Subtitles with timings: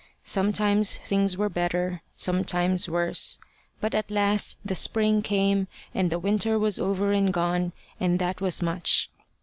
[0.25, 3.37] Sometimes things were better, sometimes worse.
[3.79, 8.41] But at last the spring came, and the winter was over and gone, and that
[8.41, 9.11] was much.